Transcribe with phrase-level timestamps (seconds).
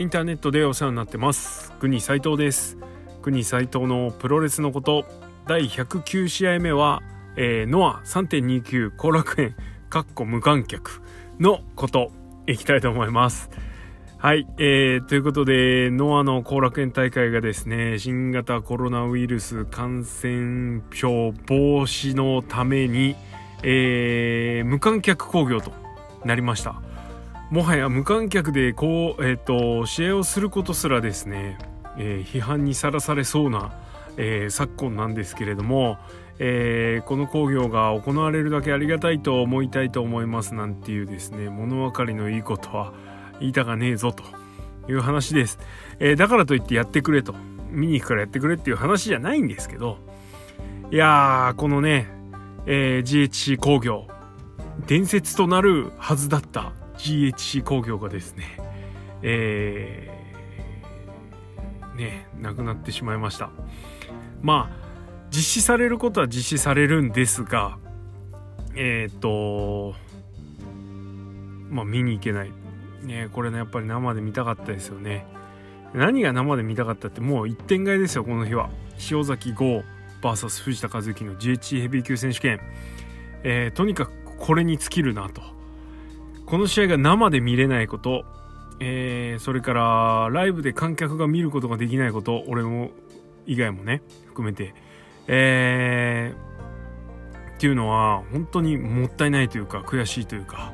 [0.00, 1.72] インターネットでお世話になってます。
[1.72, 2.78] 国斉藤です。
[3.20, 5.04] 国斉藤のプロレスのこと。
[5.46, 7.02] 第109試合目は、
[7.36, 9.54] えー、ノア3.29後楽園。
[9.90, 11.02] かっこ無観客。
[11.38, 12.12] のこと。
[12.46, 13.50] いきたいと思います。
[14.16, 23.16] はい、えー、ということで、ノアの後楽園大会がですね、新型コロナウイルス感染症防止のために、
[23.62, 25.72] えー、無観客興行と
[26.24, 26.80] なりました。
[27.50, 31.58] もはや無観客でこう、えーと、試合をすることすらですね、
[31.98, 33.74] えー、批判にさらされそうな、
[34.16, 35.98] えー、昨今なんですけれども、
[36.38, 42.92] えー、この工業が行われるだけありがたいと思いたいと思いますなんていうですね物分かりのいいことは
[43.40, 44.22] 言いたがねえぞと
[44.88, 45.58] いう話です、
[45.98, 47.34] えー、だからといってやってくれと
[47.70, 49.98] 見に行くからやってくれっていう話じゃないんですけど
[50.92, 52.06] いやーこのね、
[52.66, 54.06] えー、GHC 工業
[54.86, 58.44] 伝説となるはずだった GHC 工業がですね、
[59.22, 63.50] えー、ね、なくなってしまいました。
[64.42, 64.80] まあ、
[65.30, 67.78] 実施されることは実施されるんですが、
[68.74, 69.94] えっ、ー、と、
[71.70, 72.52] まあ見に行けない。
[73.02, 75.26] ね、これね、やっぱり生で見たかったですよね。
[75.94, 78.68] 何が生で見たかったってもう一点買いですよ、この日は。
[79.10, 79.82] 塩崎豪
[80.20, 82.60] VS 藤田和之の GHC ヘビー級選手権。
[83.42, 85.59] えー、とにかくこれに尽きるなと。
[86.50, 88.24] この試合が生で見れないこと、
[88.80, 92.90] えー、それからライブで観客が見ることができないこと俺も
[93.46, 94.74] 以外もね含めて、
[95.28, 100.72] えー、っていうのは本当にもったいないというか悔しいというか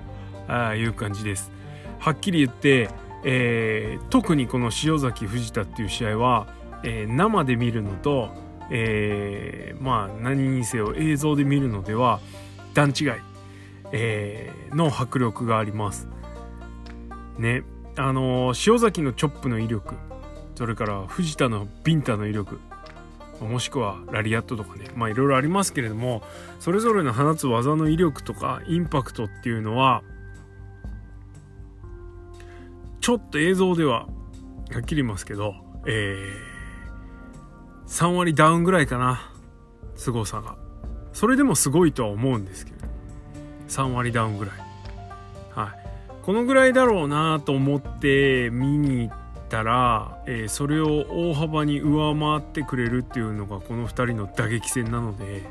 [0.49, 1.53] あいう感じです。
[1.99, 2.89] はっきり言って、
[3.25, 6.47] えー、特にこの塩崎藤田っていう試合は、
[6.85, 8.31] えー、生で見るのと、
[8.71, 12.21] えー、まあ何にせよ映像で見るのでは
[12.73, 13.36] 段違い。
[13.93, 16.09] えー、の迫力があります。
[17.39, 17.65] ね。
[17.99, 19.95] あのー、塩崎のチョップの威力
[20.55, 22.61] それから藤田のビンタの威力
[23.41, 26.23] もしくはラリアットとかねまあいろいろありますけれども
[26.61, 30.03] それぞれの放つ技の威力とかインパクトっていうのは
[33.01, 34.07] ちょっと映像では
[34.73, 35.55] はっきり言いますけど、
[35.87, 39.33] えー、3割ダウンぐらいかな
[39.95, 40.57] 凄さが。
[41.13, 42.87] それでもすごいとは思うんですけど
[43.69, 44.55] 3割ダウンぐらい。
[45.51, 45.87] はい。
[46.23, 49.17] このぐらいだろうなと思って見に行っ
[49.49, 55.43] たら、えー、それを大幅に上回ってくれるっていうのがこの2人の打撃戦なので、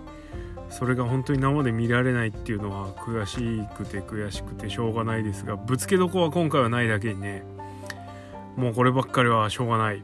[0.69, 7.45] それが本当に生で見られないっていうのは悔しくて悔しくてしょうがないですが、ぶつけどこは今回はないだけにね、
[8.57, 10.03] もうこればっかりはしょうがない。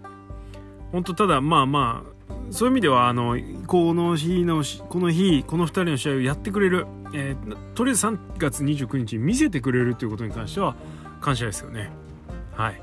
[0.93, 2.11] 本当ただまあまあ
[2.51, 3.37] そういう意味ではあの
[3.67, 10.75] この日のこの日この2人の試合をやってくれる、えー、とりあえず3月29日見せてくれるということに関しては
[11.21, 11.91] 感謝ですよね。
[12.53, 12.81] はい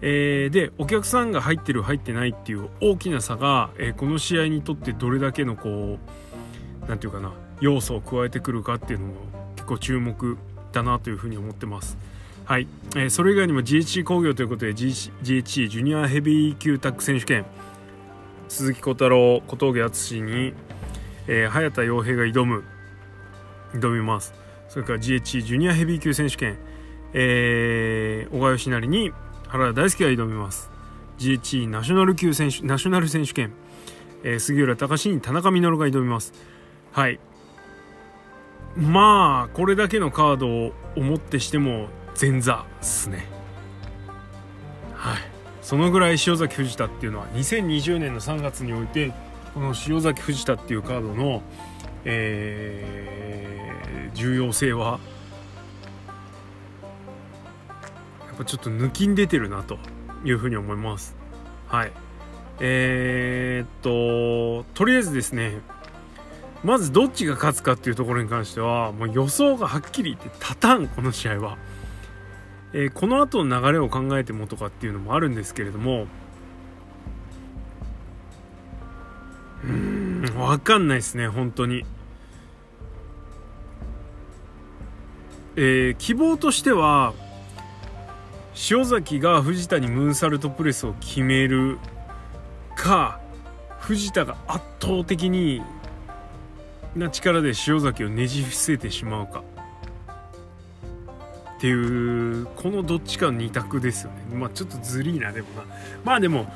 [0.00, 9.14] えー、でお客さんが入ってる入ってないっていう大きな差が、えー、この試合にとってどれだけのこう何て言うかな要素を加えてくるかっていうのも
[9.56, 10.36] 結構注目
[10.72, 11.96] だなというふうに思ってます。
[12.44, 12.66] はい、
[12.96, 17.46] えー、それ以外にも GHC 工業ということで GHC ジュニアヘビー級タッグ選手権
[18.54, 20.54] 鈴木小太郎小峠敦に、
[21.26, 22.62] えー、早田洋平が挑む
[23.72, 24.32] 挑みます。
[24.68, 26.56] それから GHC ジュニアヘビー級選手権、
[27.14, 29.10] えー、小川義成に
[29.48, 30.70] 原田大輔が挑みます。
[31.18, 33.52] GHC ナショナル級選手ナショナル選手権、
[34.22, 36.32] えー、杉浦隆に田中稔が挑みます。
[36.92, 37.18] はい。
[38.76, 41.88] まあこれだけのカードを思ってしても
[42.20, 43.26] 前座っすね。
[44.94, 45.33] はい。
[45.64, 49.12] そのぐらい塩崎藤田っていうのは2020年の3月において
[49.54, 51.42] この塩崎藤田っていうカードの、
[52.04, 55.00] えー、重要性は
[58.26, 59.78] やっぱちょっと抜きん出てるなと
[60.22, 61.16] いうふうに思います
[61.66, 61.92] はい
[62.60, 65.60] えー、っととりあえずですね
[66.62, 71.56] まずどっちが勝つかっていうところに関してはもう予想がはっきり言って立たんこの試合は。
[72.76, 76.08] えー、この後の流れを考えてもとかっていうのもあるんですけれども
[79.62, 81.84] うん分かんないですね本当に。
[85.56, 87.14] えー、希望としては
[88.70, 91.78] 塩崎が藤田にムーンサルトプレスを決める
[92.74, 93.20] か
[93.78, 95.62] 藤田が圧倒的に
[96.96, 99.44] な力で塩崎をねじ伏せてしまうか
[101.64, 104.36] っていうこのどっちかの2択ですよね。
[104.36, 105.64] まあちょっとずりーなでもな。
[106.04, 106.52] まあでも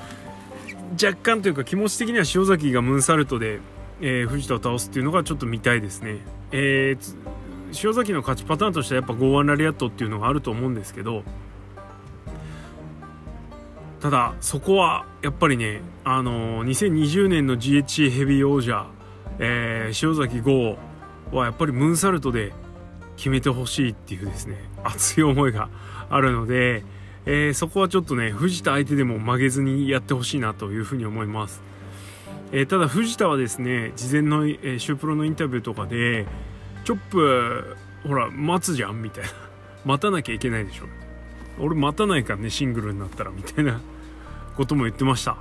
[1.02, 3.60] 若干というか気持ち的には塩崎がムーンサルトで、
[4.02, 6.18] えー、藤田を倒すっていうのがちょっと見たいですね。
[6.52, 7.16] えー、
[7.82, 11.22] 塩崎の勝ちパターンとしてはやっぱ剛腕ラリアットっていうのがあると思うんですけど
[14.00, 18.86] ただそこはやっぱりねあの2020年の GHC ヘビー王者、
[19.38, 20.76] えー、塩崎豪
[21.32, 22.52] はやっぱりムーンサルトで
[23.16, 24.67] 決めてほしいっていうですね。
[24.84, 25.68] 熱い思いが
[26.10, 26.84] あるので、
[27.26, 31.60] えー、そこはちょっとね藤田相手でも曲げずにやってほしいなというふうに思います、
[32.52, 36.26] えー、ただ藤田はですね事前の、えー、シュープロのインタビューとかで
[36.84, 37.76] チョップ
[38.06, 39.30] ほら待つじゃんみたいな。
[39.84, 40.84] 待たなきゃいけないでしょ。
[41.58, 43.80] 俺待たないからねシングルになったらみたいな。
[44.58, 45.36] ことも言ってました。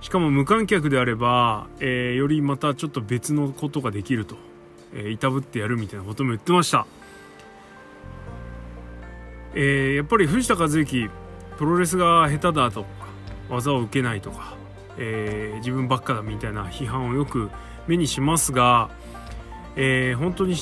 [0.00, 4.34] しかも無観客であれば、えー、よりまたちょっと別のことができると、
[4.92, 6.84] えー、いたぶってやるみたいなことも言ってました。
[9.54, 11.10] えー、やっぱり藤田和幸
[11.56, 12.88] プロレスが下手だとか
[13.48, 14.56] 技を受けないとか、
[14.98, 17.50] えー、自分ばっかだみたいな批判をよく
[17.86, 18.90] 目にしますが、
[19.76, 20.54] えー、本当に、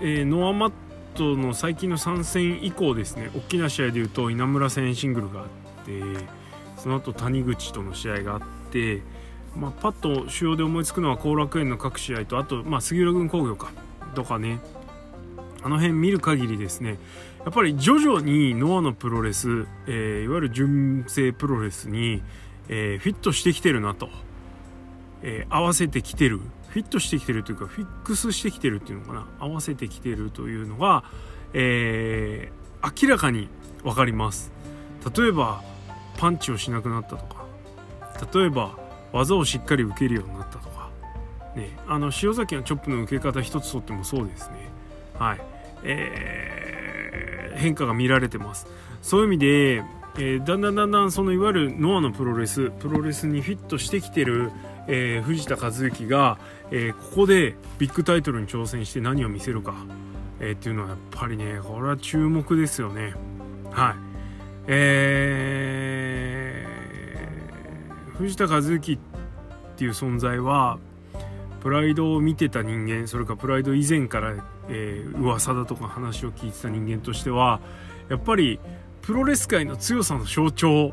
[0.00, 0.72] えー、ノアマッ
[1.14, 5.46] トの最近の参戦以降ですね大きな試合でいうと稲村戦シングルがあっ
[5.86, 6.00] て
[6.76, 8.40] その後谷口との試合があっ
[8.70, 9.02] て、
[9.56, 13.72] まあ、パッと主要で思いつくのは後楽園の各試合とあと、まあ、杉浦軍工業か
[14.14, 14.60] とかね
[15.66, 16.96] あの辺見る限りですね
[17.44, 22.22] やっぱり徐々にノアのプロレス、えー、いわゆる純正プロレスに、
[22.68, 24.08] えー、フィットしてきてるなと、
[25.22, 31.02] えー、合わせてきてるフィットしてきてるというかフィックスしてきてるっていうのかな合わせてきてるというのが、
[31.52, 32.52] え
[33.02, 33.48] 明らかに
[33.82, 34.52] 分かります。
[35.16, 35.62] 例えば
[36.16, 37.46] パンチをしなくなったとか
[38.32, 38.76] 例えば
[39.12, 40.90] 技をしっかり受けるようになったとか
[41.56, 44.76] ねあの塩崎のチョップの受け方一つとってもそうですね。
[45.18, 45.55] はい。
[45.82, 48.66] えー、変化が見られてます。
[49.02, 49.84] そういう意味で、
[50.18, 54.50] えー、だんだんだんだんそのいわゆるノアのプロレスプロレスにフィットしてきてる、
[54.88, 56.38] えー、藤田和幸が、
[56.70, 59.74] え、ここでビッグタイトルに挑戦して何を見せるか、
[60.40, 63.14] え、っていうのはやっぱりねこれは注目ですよね。
[63.70, 63.94] はい。
[64.68, 68.98] えー、藤田和幸っ
[69.76, 70.78] ていう存在は
[71.66, 74.36] プライドを見てた人間それかプライド以前から
[74.68, 77.60] えー、噂だとか話を聞いてた人間としては
[78.08, 78.58] やっぱり
[79.02, 80.92] プロレス界の強さの象徴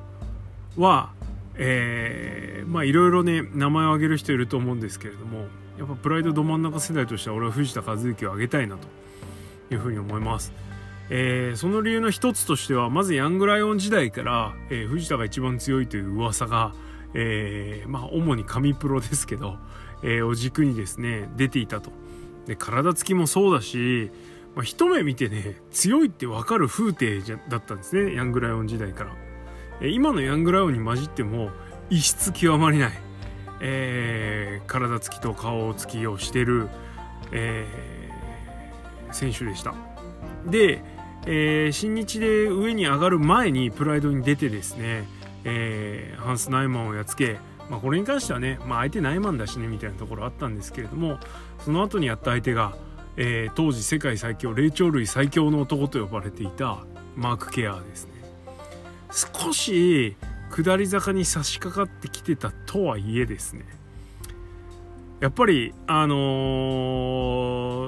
[0.78, 1.12] は、
[1.56, 5.46] えー、まあいろいろね名前を挙げる人いると思うんですけれども
[5.78, 8.88] やっぱプライドど真ん中世代としては俺は藤田和幸を挙げたいなと
[9.74, 10.54] いうふうに思います。
[11.10, 16.74] えー、その理由の一つとしてはまずヤングライオン時代から、えー、藤田が一番強いという噂が、
[17.14, 19.58] えー、まあ主に神プロですけど、
[20.04, 21.92] えー、を軸にですね出ていたと。
[22.46, 24.12] で体つきもそうだし、
[24.56, 29.12] まあ、一目見てね強いって分かる風景じゃだったんですねヤングライオン時代から。
[29.82, 31.50] え今のヤングライオンに混じっても
[31.90, 32.92] 異質極まりない、
[33.60, 36.70] えー、体つきと顔つきをしてる、
[37.32, 39.74] えー、選手でした。
[40.46, 40.84] で、
[41.26, 45.08] えー、新日で上に上がる前にプライドに出てですね、
[45.44, 47.38] えー、ハンス・ナイマンをやっつけ
[47.70, 51.18] まあ、これに関してはね、まあ、相手ナイマンだしねみたいなところあったんですけれども
[51.64, 52.76] その後にやった相手が、
[53.18, 56.80] えー、当時世界最強霊長類最強の男と呼ばれていた
[57.16, 58.14] マーク・ケアーですね。
[59.12, 60.16] 少し
[60.50, 63.66] 下り坂に差し掛かってきてたとはいえですね。
[65.20, 66.16] やっぱりあの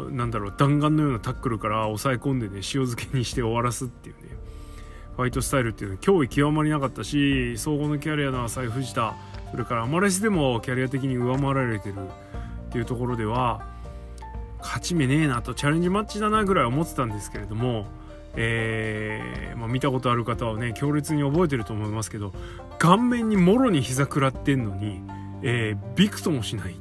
[0.09, 4.29] ー、なんだろう弾丸のようなタックルから抑え込んでね塩漬けにして終わらすっていうね
[5.17, 9.15] ファイトスタイルっていうのは脅威極まりなかったし総合のキャリアの浅井藤田
[9.55, 13.65] それからアマレスでもキャリア的に上回られてるっていうところでは
[14.59, 17.85] 勝ち目ねえなとチャレンジマッチだなぐらい思ってたんですけれども、
[18.35, 22.33] えーまあ、見たことある方はね強烈に覚えてると思いますけど
[22.79, 24.99] 顔面にもろに膝食らってんのに、
[25.41, 26.75] えー、びくともしない。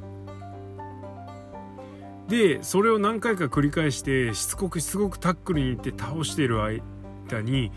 [2.27, 7.71] でそれを何回か繰り返してしつこくしつこくタックルに行って倒している間に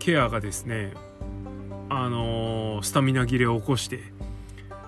[0.00, 0.94] ケアがですね
[1.94, 4.00] あのー、スタミナ切れを起こして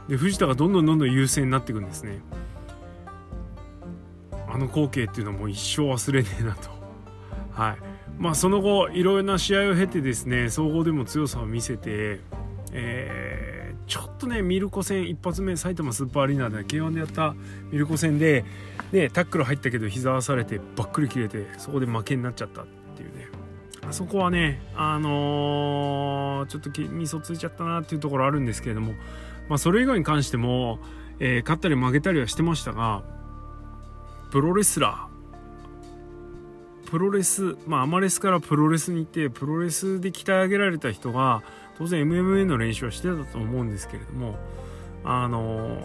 [0.09, 2.21] で藤田がどんどんどんどん優勢になっていくんですね。
[4.49, 6.71] あの光景っていうのはもう一生忘れねえなと。
[7.53, 7.77] はい。
[8.19, 12.21] まあその後いろいろな試合を経てですね総合でも強さを見せて
[12.77, 17.35] えー、ちょっとねミルコ戦一発目埼玉スーパーアリーナで K1 でやった
[17.71, 18.45] ミルコ戦で、
[18.93, 23.29] ね、タックル入ったけど膝合わされてばっくり切れてそこで負けになっちゃったっていうね。
[23.89, 28.95] あそこはねあのー、ちょっとみそついちゃったなっていうところあるんですけれども
[29.49, 30.79] まあ、それ以外に関しても、
[31.19, 33.03] えー、勝ったり負けたりはしてましたが
[34.31, 35.15] プロレスラー。
[36.91, 41.43] プロレスまあアマレスからプロレスに行ってプロレスで鍛え上げられた人が
[41.77, 44.37] 当然 MMA の練習はしてたと思うんですけれども
[45.03, 45.77] あの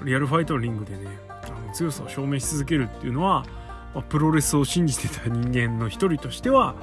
[0.00, 3.44] ー、リアルファイトのリングでねあの強さを証明し続けるっていうのは、
[3.94, 6.74] まあ、プロレスを信じてた人間の一人としては、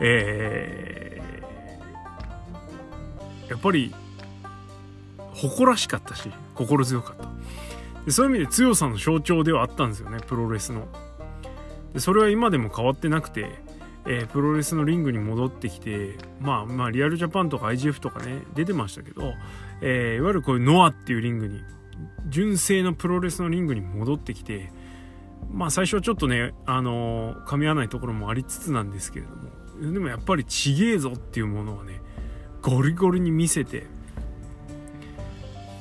[0.00, 1.20] え
[3.48, 3.94] やっぱり
[5.48, 7.28] 誇らしかったし心強かった。
[8.04, 10.86] でそういう意味で強さの象徴ではあったんですよねプロレスの。
[11.92, 13.50] でそれは今でも変わってなくて、
[14.06, 19.34] えー、プロレスのリングに戻ってきてまあまあリアルジャパンとか IGF とかね出てましたけど、
[19.80, 21.62] えー、いわゆるこういうノアっていうリングに
[22.28, 24.72] 純正のプロレスのリングに戻ってきて
[25.50, 32.00] まあ最初はちょっとねあのー、噛み合わないところもありつつなんですけれどもでもやっぱりちげえぞっていうものをね
[32.62, 33.86] ゴリゴリに見せて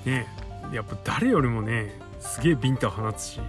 [0.09, 0.27] ね
[0.73, 3.41] やっぱ誰よりもねすげえビンタを放つし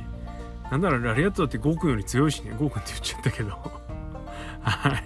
[0.71, 3.51] なんならラリアットだってゴーくんより強いしねゴーくんって言っちゃったけど。
[4.63, 5.05] はい。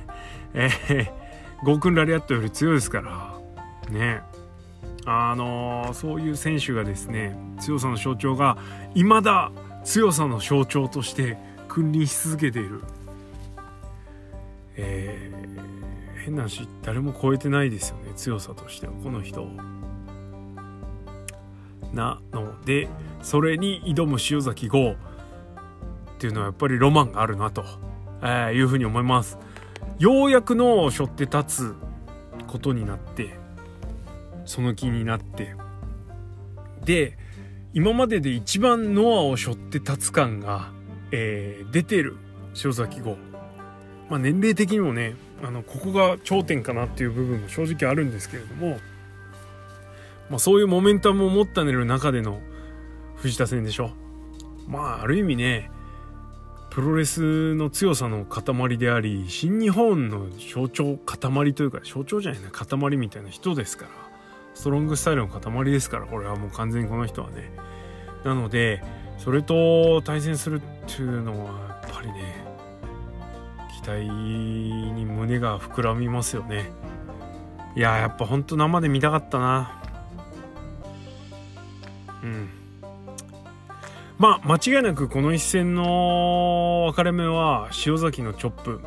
[0.53, 3.35] えー、ゴーくんラリアットより強いですから
[3.91, 4.21] ね。
[5.07, 8.59] あのー、そういう選手がですね強さの象徴が
[8.95, 9.53] 未だ
[9.85, 12.83] 強さの象徴として君臨し続けている。
[14.77, 19.49] えー、変な話誰も超えてないですよね強さとしてはこの人を。
[21.95, 22.89] なので
[23.23, 24.95] それに挑む塩崎豪っ
[26.19, 27.65] ていうのはやっぱりロマンがあるなと、
[28.23, 29.39] え、いうふうに思います。
[29.99, 31.75] ようやく脳を背負って立つ
[32.47, 33.39] ことになって
[34.45, 35.55] その気になって。
[36.85, 37.17] で
[37.73, 40.71] 今までで一番ノアを背負って立つ感が、
[41.11, 42.17] えー、出てる
[42.63, 43.17] 塩崎号、
[44.09, 48.79] まあ、年齢的にもねあのここが頂点かなっていう部分も正直あるんですけれども、
[50.31, 52.40] まあ、そういうモメンタムを持ったねる中での
[53.16, 53.90] 藤田戦でしょ。
[54.66, 55.71] まあある意味ね
[56.71, 63.90] プロレスの強さの塊であり新日本の象徴塊というか象徴じゃないな塊みたいな人ですから
[64.54, 67.52] ストロングスタイルの塊ですからこれはもう完全にこの人はね。
[68.25, 68.83] なので
[69.19, 72.45] それと対戦するっていうのはやっぱりね
[73.83, 76.71] 期待に胸が膨らみますよね。
[77.76, 79.84] いややっぱほんと生で見たかったな。
[82.25, 82.49] うん。
[84.19, 88.81] まあ間違いなくこの一戦の分かれ目は塩崎のチョップ。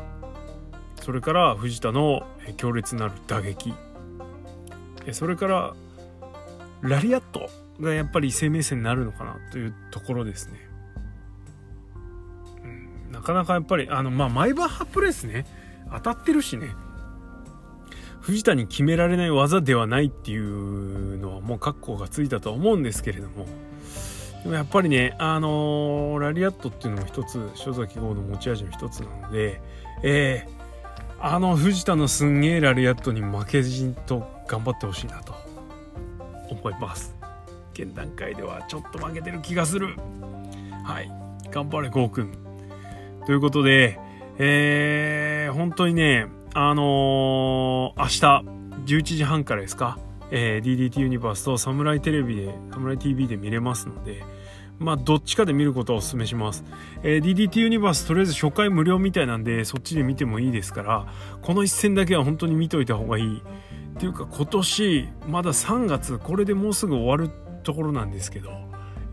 [0.96, 2.26] それから藤田の
[2.56, 3.72] 強烈なる打撃。
[5.12, 5.74] それから
[6.82, 7.48] ラリアット
[7.80, 10.58] がやっぱり生命線になるのかなというところですね、
[12.62, 15.46] うん、なかなかやっぱりあのまあマイバッハプレスね。
[15.90, 16.68] 当たってるしね。
[18.28, 23.46] 藤田に決められない技ではないっていうのはもう覚悟がついたとは思うんですけれども
[24.42, 29.62] でもやっぱりね、あのー、ラリアットっていうのも一つ、塩崎豪の持ち味の一つなので、
[30.02, 35.34] えー、あの藤田のすんげえラリアットに負けじんと頑張ってほしいなと
[36.50, 37.16] 思います。
[37.72, 39.96] 現段階ではちょっと負けてる気がする。
[40.84, 41.10] はい。
[41.50, 42.32] 頑張れ、ゴーくん。
[43.24, 43.98] ということで、
[44.36, 46.26] えー、本当にね、
[46.60, 48.06] あのー、明
[48.84, 49.96] 日、11時半からですか、
[50.32, 54.24] えー、DDT ユニバースとサムライテレビで、サムライ TV で見れますので、
[54.80, 56.64] まあ、どっちかで見ることをお勧めします。
[57.04, 61.06] えー、DDT ユニバースとりあえず初回無料みたいなんで、そっちで見てもいいですから、
[61.42, 63.38] この一戦だけは本当に見といた方がいい。
[63.38, 67.30] っていうか今年、まだ3月、これでもうすぐ終わる
[67.62, 68.50] ところなんですけど、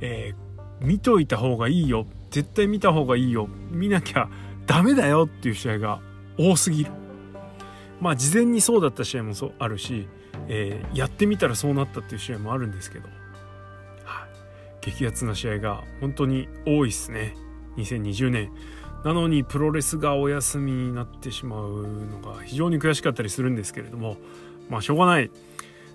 [0.02, 2.08] えー、見といた方がいいよ。
[2.32, 3.48] 絶対見た方がいいよ。
[3.70, 4.30] 見なきゃ
[4.66, 6.02] ダメだよっていう試合が
[6.40, 7.05] 多すぎる。
[8.06, 10.08] まあ事前にそうだった試合もそうあるし、
[10.48, 13.08] えー、やってみたらそうなったっていう試合もあるんですけど、
[14.04, 17.36] はい、激アツな試合が本当に多いっすね。
[17.78, 18.52] 2020年
[19.04, 24.18] なのにプロレスがお休みになってしまうのが非常に悔しかったりするんですけれども。
[24.70, 25.32] まあしょうがない。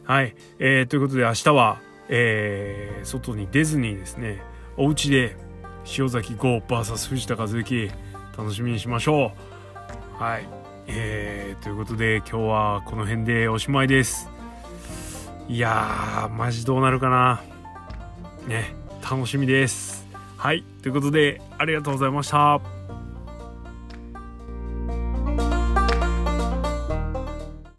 [0.03, 4.43] はい、えー、ということで明日は、えー、外に出ずにですね
[4.77, 5.37] お家で
[5.97, 7.91] 塩崎豪 VS 藤田和之
[8.37, 9.31] 楽しみにしましょ
[10.19, 10.23] う。
[10.23, 10.60] はい。
[10.93, 14.29] えー、ということで今日はこの辺でおしまいです。
[15.49, 17.43] いやーマジどうなるかな。
[18.49, 18.75] ね
[19.09, 20.07] 楽しみです。
[20.37, 22.80] はいということでありがとうございました。